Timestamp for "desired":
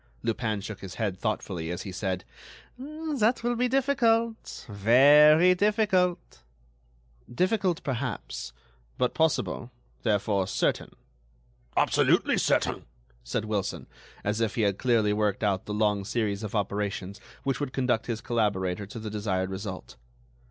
19.11-19.51